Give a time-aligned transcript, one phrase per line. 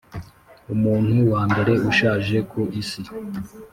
[0.73, 3.01] Umuntu wa mbere ushaje ku isi